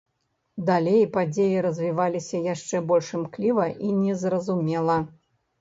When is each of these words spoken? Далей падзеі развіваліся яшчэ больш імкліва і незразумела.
Далей 0.69 1.03
падзеі 1.17 1.59
развіваліся 1.67 2.41
яшчэ 2.53 2.81
больш 2.93 3.13
імкліва 3.21 3.69
і 3.89 3.93
незразумела. 4.03 5.01